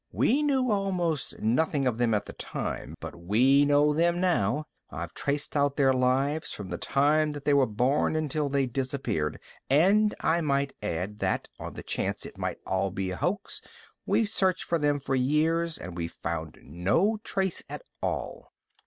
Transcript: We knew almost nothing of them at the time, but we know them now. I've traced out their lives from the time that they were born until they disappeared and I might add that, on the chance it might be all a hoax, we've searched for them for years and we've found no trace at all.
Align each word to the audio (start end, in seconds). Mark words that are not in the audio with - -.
We 0.11 0.41
knew 0.41 0.71
almost 0.71 1.37
nothing 1.37 1.85
of 1.85 1.99
them 1.99 2.15
at 2.15 2.25
the 2.25 2.33
time, 2.33 2.95
but 2.99 3.15
we 3.15 3.63
know 3.65 3.93
them 3.93 4.19
now. 4.19 4.65
I've 4.89 5.13
traced 5.13 5.55
out 5.55 5.77
their 5.77 5.93
lives 5.93 6.53
from 6.53 6.69
the 6.69 6.79
time 6.79 7.33
that 7.33 7.45
they 7.45 7.53
were 7.53 7.67
born 7.67 8.15
until 8.15 8.49
they 8.49 8.65
disappeared 8.65 9.39
and 9.69 10.15
I 10.19 10.41
might 10.41 10.73
add 10.81 11.19
that, 11.19 11.49
on 11.59 11.75
the 11.75 11.83
chance 11.83 12.25
it 12.25 12.35
might 12.39 12.57
be 12.57 12.63
all 12.65 12.91
a 12.97 13.09
hoax, 13.09 13.61
we've 14.07 14.27
searched 14.27 14.63
for 14.63 14.79
them 14.79 14.99
for 14.99 15.13
years 15.13 15.77
and 15.77 15.95
we've 15.95 16.17
found 16.23 16.57
no 16.63 17.19
trace 17.23 17.61
at 17.69 17.83
all. 18.01 18.51